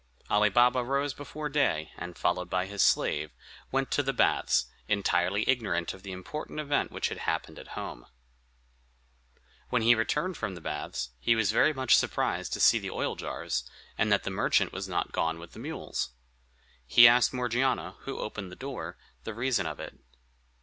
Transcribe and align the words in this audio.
Ali 0.31 0.49
Baba 0.49 0.83
rose 0.83 1.13
before 1.13 1.47
day, 1.47 1.91
and, 1.95 2.17
followed 2.17 2.49
by 2.49 2.65
his 2.65 2.81
slave, 2.81 3.29
went 3.71 3.91
to 3.91 4.01
the 4.01 4.13
baths, 4.13 4.65
entirely 4.87 5.47
ignorant 5.47 5.93
of 5.93 6.01
the 6.01 6.11
important 6.11 6.59
event 6.59 6.91
which 6.91 7.09
had 7.09 7.19
happened 7.19 7.59
at 7.59 7.77
home. 7.77 8.07
When 9.69 9.83
he 9.83 9.93
returned 9.93 10.37
from 10.37 10.55
the 10.55 10.59
baths, 10.59 11.11
he 11.19 11.35
was 11.35 11.51
very 11.51 11.71
much 11.71 11.95
surprised 11.95 12.51
to 12.53 12.59
see 12.59 12.79
the 12.79 12.89
oil 12.89 13.15
jars, 13.15 13.69
and 13.95 14.11
that 14.11 14.23
the 14.23 14.31
merchant 14.31 14.73
was 14.73 14.89
not 14.89 15.11
gone 15.11 15.37
with 15.37 15.51
the 15.51 15.59
mules. 15.59 16.09
He 16.87 17.07
asked 17.07 17.31
Morgiana, 17.31 17.97
who 17.99 18.17
opened 18.17 18.51
the 18.51 18.55
door, 18.55 18.97
the 19.23 19.35
reason 19.35 19.67
of 19.67 19.79
it. 19.79 19.93